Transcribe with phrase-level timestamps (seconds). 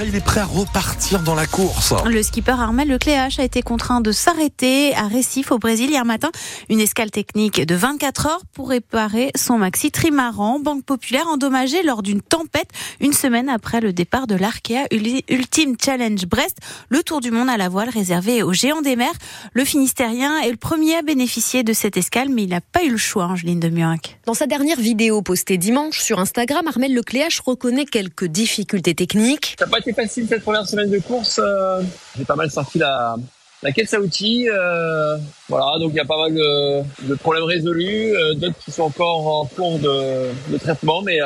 [0.00, 1.92] Il est prêt à repartir dans la course.
[2.06, 6.30] Le skipper Armel Lecléache a été contraint de s'arrêter à Recife au Brésil hier matin.
[6.70, 12.02] Une escale technique de 24 heures pour réparer son maxi trimaran, banque populaire endommagée lors
[12.02, 12.70] d'une tempête
[13.00, 14.86] une semaine après le départ de l'Arkea
[15.28, 16.56] Ultime Challenge Brest,
[16.88, 19.12] le tour du monde à la voile réservé aux géants des mers.
[19.52, 22.90] Le Finistérien est le premier à bénéficier de cette escale, mais il n'a pas eu
[22.90, 24.18] le choix, Angeline de Murac.
[24.24, 29.92] Dans sa dernière vidéo postée dimanche sur Instagram, Armel Lecléache reconnaît quelques difficultés techniques été
[29.92, 31.40] facile cette première semaine de course.
[31.42, 31.82] Euh,
[32.16, 33.16] j'ai pas mal sorti la,
[33.62, 34.48] la caisse à outils.
[34.48, 35.16] Euh,
[35.48, 38.84] voilà, donc il y a pas mal de, de problèmes résolus, euh, d'autres qui sont
[38.84, 41.20] encore en cours de, de traitement, mais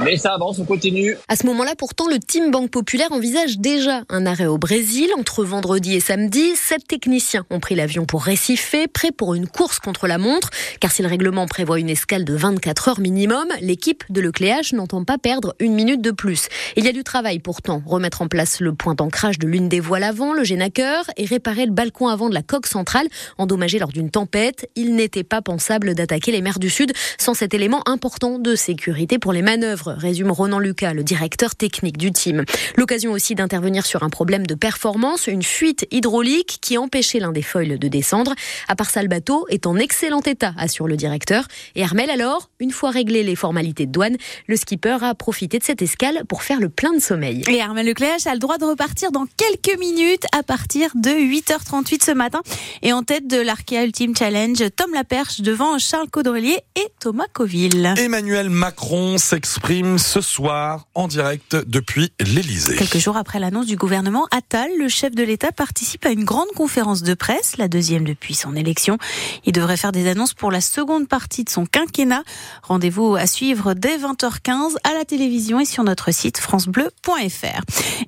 [0.00, 1.16] mais ça avance, on continue.
[1.28, 5.08] À ce moment-là, pourtant, le Team Banque Populaire envisage déjà un arrêt au Brésil.
[5.18, 9.78] Entre vendredi et samedi, sept techniciens ont pris l'avion pour récifer, prêts pour une course
[9.78, 10.50] contre la montre.
[10.80, 15.04] Car si le règlement prévoit une escale de 24 heures minimum, l'équipe de Lecléache n'entend
[15.04, 16.48] pas perdre une minute de plus.
[16.76, 17.82] Il y a du travail pourtant.
[17.86, 21.66] Remettre en place le point d'ancrage de l'une des voiles avant, le génaqueur, et réparer
[21.66, 23.06] le balcon avant de la coque centrale,
[23.38, 24.70] endommagé lors d'une tempête.
[24.76, 29.18] Il n'était pas pensable d'attaquer les mers du Sud sans cet élément important de sécurité
[29.18, 32.44] pour les manœuvres résume Ronan Lucas, le directeur technique du team.
[32.76, 37.42] L'occasion aussi d'intervenir sur un problème de performance, une fuite hydraulique qui empêchait l'un des
[37.42, 38.34] foils de descendre.
[38.68, 41.46] À part ça, le bateau est en excellent état, assure le directeur.
[41.74, 44.16] Et Armel alors, une fois réglées les formalités de douane,
[44.46, 47.42] le skipper a profité de cette escale pour faire le plein de sommeil.
[47.48, 52.04] Et Armel Lecléache a le droit de repartir dans quelques minutes à partir de 8h38
[52.04, 52.40] ce matin.
[52.82, 57.94] Et en tête de l'Arkea Ultime Challenge, Tom Laperche devant Charles Caudrelier et Thomas Coville.
[57.96, 62.76] Emmanuel Macron s'exprime ce soir en direct depuis l'Elysée.
[62.76, 66.50] Quelques jours après l'annonce du gouvernement Attal, le chef de l'État participe à une grande
[66.54, 68.98] conférence de presse, la deuxième depuis son élection.
[69.46, 72.22] Il devrait faire des annonces pour la seconde partie de son quinquennat.
[72.62, 77.62] Rendez-vous à suivre dès 20h15 à la télévision et sur notre site francebleu.fr.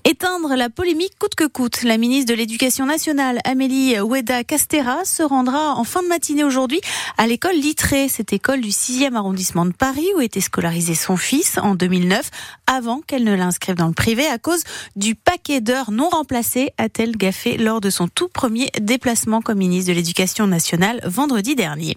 [0.04, 1.82] Éteindre la polémique coûte que coûte.
[1.82, 6.82] La ministre de l'Éducation nationale, Amélie Oueda Castera, se rendra en fin de matinée aujourd'hui
[7.16, 11.53] à l'école Littré, cette école du 6e arrondissement de Paris où était scolarisé son fils
[11.59, 12.31] en 2009
[12.66, 14.65] avant qu'elle ne l'inscrive dans le privé à cause
[14.97, 19.91] du paquet d'heures non remplacées, a-t-elle gaffé lors de son tout premier déplacement comme ministre
[19.91, 21.97] de l'Éducation nationale vendredi dernier.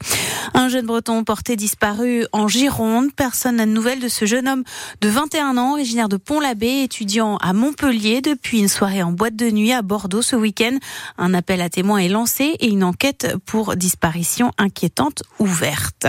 [0.53, 3.13] Un jeune breton porté disparu en Gironde.
[3.15, 4.63] Personne n'a de nouvelles de ce jeune homme
[5.01, 9.49] de 21 ans, originaire de Pont-l'Abbé, étudiant à Montpellier depuis une soirée en boîte de
[9.49, 10.77] nuit à Bordeaux ce week-end.
[11.17, 16.07] Un appel à témoins est lancé et une enquête pour disparition inquiétante ouverte.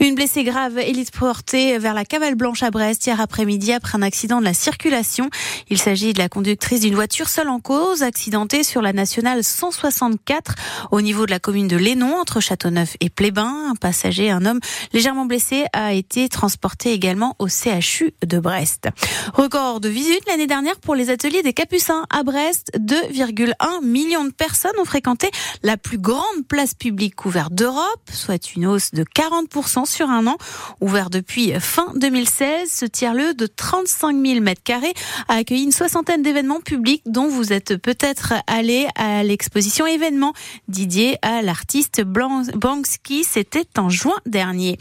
[0.00, 4.02] Une blessée grave est portée vers la cavale blanche à Brest hier après-midi après un
[4.02, 5.30] accident de la circulation.
[5.68, 10.54] Il s'agit de la conductrice d'une voiture seule en cause, accidentée sur la nationale 164
[10.90, 13.70] au niveau de la commune de Lénon entre Châteauneuf et Plébin.
[13.70, 14.60] Un passager, un homme
[14.92, 18.88] légèrement blessé, a été transporté également au CHU de Brest.
[19.34, 22.72] Record de visites l'année dernière pour les ateliers des Capucins à Brest.
[22.78, 25.30] 2,1 millions de personnes ont fréquenté
[25.62, 30.36] la plus grande place publique couverte d'Europe, soit une hausse de 40% sur un an.
[30.80, 34.94] Ouvert depuis fin 2016, ce tiers-lieu de 35 000 mètres carrés
[35.28, 40.32] a accueilli une soixantaine d'événements publics dont vous êtes peut-être allé à l'exposition événement
[40.68, 43.24] Didier à l'artiste Banksy.
[43.24, 44.78] C'était en juin dernier.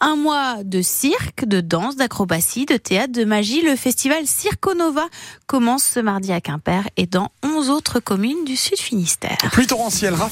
[0.00, 3.62] Un mois de cirque, de danse, d'acrobatie, de théâtre, de magie.
[3.62, 5.06] Le festival Circonova
[5.46, 9.36] commence ce mardi à Quimper et dans 11 autres communes du Sud Finistère.
[9.52, 10.26] Plus torrentiel, Raphaël.